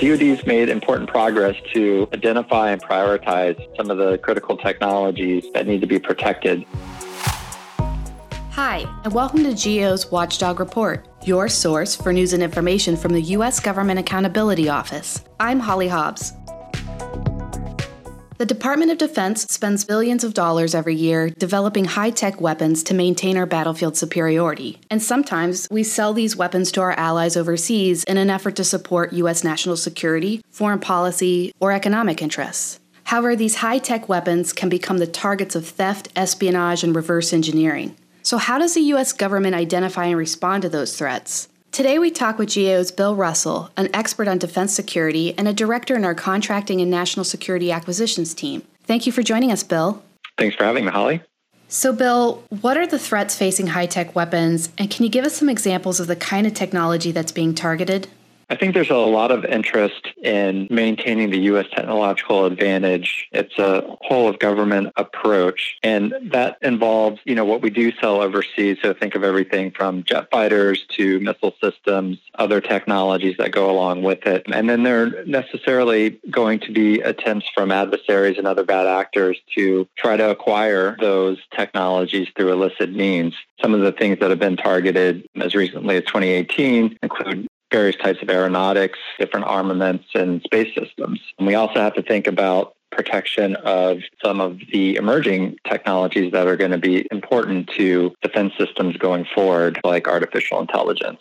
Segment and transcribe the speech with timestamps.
[0.00, 5.82] DoD's made important progress to identify and prioritize some of the critical technologies that need
[5.82, 6.64] to be protected.
[8.52, 13.20] Hi, and welcome to GAO's Watchdog Report, your source for news and information from the
[13.20, 13.60] U.S.
[13.60, 15.22] Government Accountability Office.
[15.38, 16.32] I'm Holly Hobbs.
[18.40, 22.94] The Department of Defense spends billions of dollars every year developing high tech weapons to
[22.94, 24.78] maintain our battlefield superiority.
[24.90, 29.12] And sometimes we sell these weapons to our allies overseas in an effort to support
[29.12, 29.44] U.S.
[29.44, 32.80] national security, foreign policy, or economic interests.
[33.04, 37.94] However, these high tech weapons can become the targets of theft, espionage, and reverse engineering.
[38.22, 39.12] So, how does the U.S.
[39.12, 41.50] government identify and respond to those threats?
[41.72, 45.94] Today, we talk with GAO's Bill Russell, an expert on defense security and a director
[45.94, 48.64] in our contracting and national security acquisitions team.
[48.82, 50.02] Thank you for joining us, Bill.
[50.36, 51.22] Thanks for having me, Holly.
[51.68, 55.36] So, Bill, what are the threats facing high tech weapons, and can you give us
[55.36, 58.08] some examples of the kind of technology that's being targeted?
[58.50, 61.66] I think there's a lot of interest in maintaining the U.S.
[61.70, 63.28] technological advantage.
[63.30, 68.20] It's a whole of government approach, and that involves, you know, what we do sell
[68.20, 68.78] overseas.
[68.82, 74.02] So think of everything from jet fighters to missile systems, other technologies that go along
[74.02, 74.42] with it.
[74.52, 79.38] And then there are necessarily going to be attempts from adversaries and other bad actors
[79.54, 83.36] to try to acquire those technologies through illicit means.
[83.62, 88.20] Some of the things that have been targeted as recently as 2018 include various types
[88.22, 91.20] of aeronautics, different armaments, and space systems.
[91.38, 96.46] And we also have to think about protection of some of the emerging technologies that
[96.46, 101.20] are going to be important to defense systems going forward, like artificial intelligence.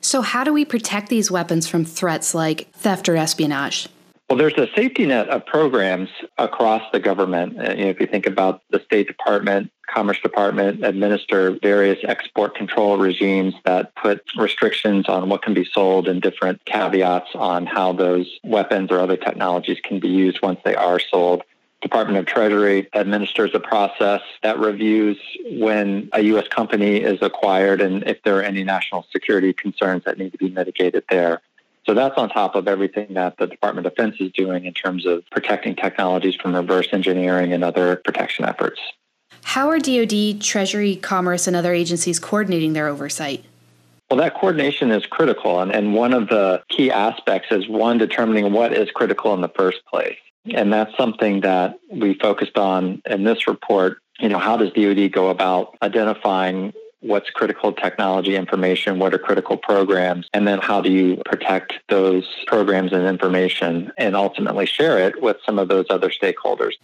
[0.00, 3.88] So, how do we protect these weapons from threats like theft or espionage?
[4.30, 7.58] Well, there's a safety net of programs across the government.
[7.58, 12.54] Uh, you know, if you think about the State Department, Commerce Department administer various export
[12.54, 17.92] control regimes that put restrictions on what can be sold and different caveats on how
[17.92, 21.42] those weapons or other technologies can be used once they are sold.
[21.82, 26.46] Department of Treasury administers a process that reviews when a U.S.
[26.46, 30.50] company is acquired and if there are any national security concerns that need to be
[30.50, 31.40] mitigated there.
[31.90, 35.06] So that's on top of everything that the Department of Defense is doing in terms
[35.06, 38.80] of protecting technologies from reverse engineering and other protection efforts.
[39.42, 43.44] How are DoD, Treasury, Commerce, and other agencies coordinating their oversight?
[44.08, 45.60] Well, that coordination is critical.
[45.60, 49.48] And, and one of the key aspects is one, determining what is critical in the
[49.48, 50.18] first place.
[50.54, 53.98] And that's something that we focused on in this report.
[54.20, 59.56] You know, how does DoD go about identifying what's critical technology information, what are critical
[59.56, 65.22] programs, and then how do you protect those programs and information and ultimately share it
[65.22, 66.74] with some of those other stakeholders.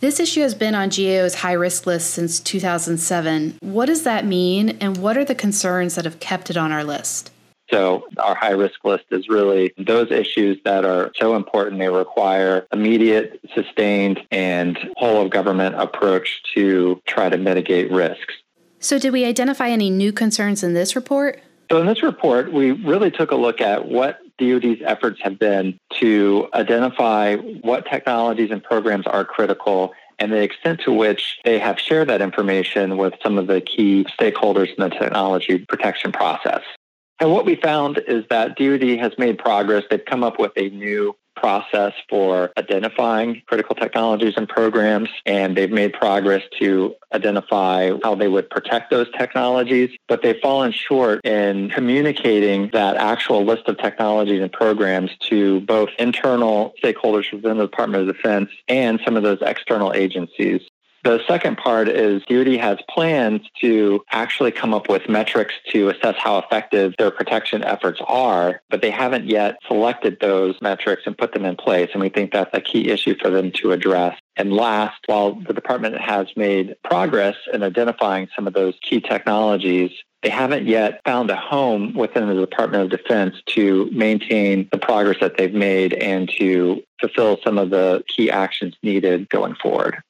[0.00, 3.58] This issue has been on GAO's high risk list since 2007.
[3.60, 6.84] What does that mean, and what are the concerns that have kept it on our
[6.84, 7.30] list?
[7.70, 12.66] So, our high risk list is really those issues that are so important they require
[12.72, 18.34] immediate, sustained, and whole of government approach to try to mitigate risks.
[18.82, 21.42] So, did we identify any new concerns in this report?
[21.70, 25.78] So, in this report, we really took a look at what DoD's efforts have been
[26.00, 31.78] to identify what technologies and programs are critical and the extent to which they have
[31.78, 36.62] shared that information with some of the key stakeholders in the technology protection process.
[37.20, 39.84] And what we found is that DoD has made progress.
[39.90, 45.70] They've come up with a new process for identifying critical technologies and programs, and they've
[45.70, 51.70] made progress to identify how they would protect those technologies, but they've fallen short in
[51.70, 58.08] communicating that actual list of technologies and programs to both internal stakeholders within the Department
[58.08, 60.60] of Defense and some of those external agencies.
[61.02, 66.16] The second part is DoD has plans to actually come up with metrics to assess
[66.18, 71.32] how effective their protection efforts are, but they haven't yet selected those metrics and put
[71.32, 71.88] them in place.
[71.94, 74.18] And we think that's a key issue for them to address.
[74.36, 79.92] And last, while the department has made progress in identifying some of those key technologies,
[80.22, 85.16] they haven't yet found a home within the Department of Defense to maintain the progress
[85.20, 90.02] that they've made and to fulfill some of the key actions needed going forward.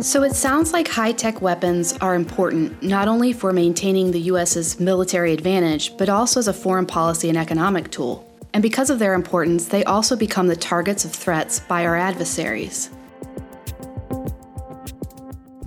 [0.00, 4.80] So it sounds like high tech weapons are important not only for maintaining the U.S.'s
[4.80, 8.26] military advantage, but also as a foreign policy and economic tool.
[8.54, 12.88] And because of their importance, they also become the targets of threats by our adversaries.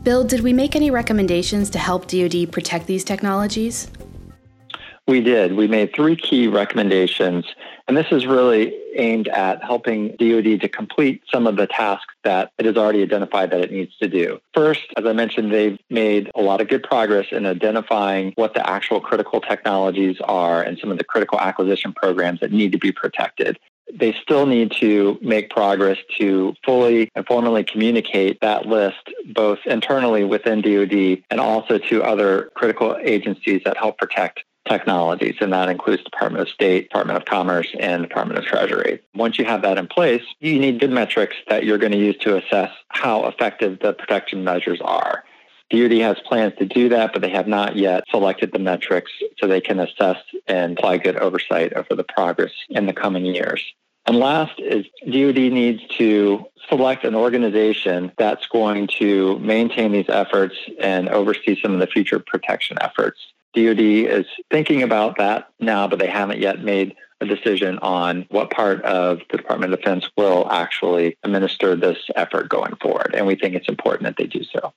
[0.02, 3.88] Bill, did we make any recommendations to help DoD protect these technologies?
[5.06, 5.58] We did.
[5.58, 7.46] We made three key recommendations,
[7.88, 12.52] And this is really aimed at helping DoD to complete some of the tasks that
[12.58, 14.40] it has already identified that it needs to do.
[14.54, 18.68] First, as I mentioned, they've made a lot of good progress in identifying what the
[18.68, 22.92] actual critical technologies are and some of the critical acquisition programs that need to be
[22.92, 23.60] protected
[23.94, 30.24] they still need to make progress to fully and formally communicate that list both internally
[30.24, 36.04] within DoD and also to other critical agencies that help protect technologies, and that includes
[36.04, 39.02] Department of State, Department of Commerce, and Department of Treasury.
[39.14, 42.18] Once you have that in place, you need good metrics that you're going to use
[42.18, 45.24] to assess how effective the protection measures are.
[45.70, 49.48] DoD has plans to do that, but they have not yet selected the metrics so
[49.48, 50.18] they can assess
[50.48, 53.62] and apply good oversight over the progress in the coming years.
[54.06, 60.56] And last is DoD needs to select an organization that's going to maintain these efforts
[60.80, 63.20] and oversee some of the future protection efforts.
[63.54, 68.50] DoD is thinking about that now, but they haven't yet made a decision on what
[68.50, 73.16] part of the Department of Defense will actually administer this effort going forward.
[73.16, 74.74] And we think it's important that they do so.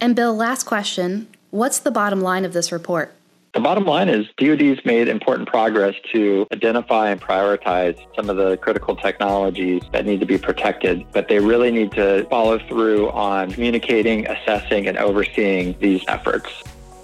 [0.00, 1.28] And Bill, last question.
[1.50, 3.14] What's the bottom line of this report?
[3.52, 8.56] The bottom line is DoD's made important progress to identify and prioritize some of the
[8.58, 13.50] critical technologies that need to be protected, but they really need to follow through on
[13.50, 16.48] communicating, assessing, and overseeing these efforts.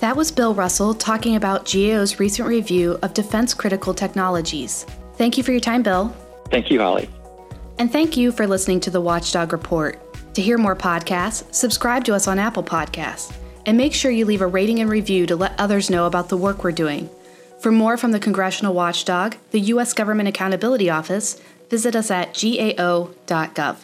[0.00, 4.84] That was Bill Russell talking about GAO's recent review of defense critical technologies.
[5.14, 6.14] Thank you for your time, Bill.
[6.50, 7.08] Thank you, Holly.
[7.78, 9.98] And thank you for listening to the Watchdog Report.
[10.34, 13.34] To hear more podcasts, subscribe to us on Apple Podcasts.
[13.64, 16.36] And make sure you leave a rating and review to let others know about the
[16.36, 17.08] work we're doing.
[17.60, 19.94] For more from the Congressional Watchdog, the U.S.
[19.94, 21.40] Government Accountability Office,
[21.70, 23.76] visit us at gao.gov.